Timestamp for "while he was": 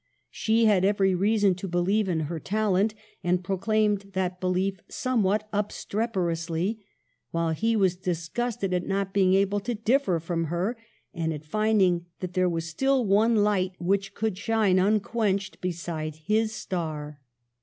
7.29-7.97